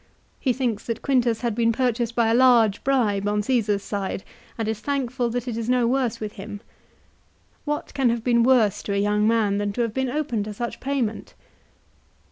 [0.39, 4.23] He thinks that Quintus had been purchased by a large bribe on Caesar's side,
[4.57, 6.59] and is thankful that it is no worse with him.
[7.65, 10.55] What can have been worse to a young man than to have been open to
[10.55, 11.35] such payment